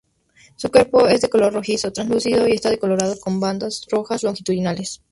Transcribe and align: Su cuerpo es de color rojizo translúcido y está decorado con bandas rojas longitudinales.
Su 0.55 0.71
cuerpo 0.71 1.05
es 1.07 1.21
de 1.21 1.29
color 1.29 1.53
rojizo 1.53 1.93
translúcido 1.93 2.47
y 2.47 2.53
está 2.53 2.71
decorado 2.71 3.19
con 3.19 3.39
bandas 3.39 3.85
rojas 3.91 4.23
longitudinales. 4.23 4.99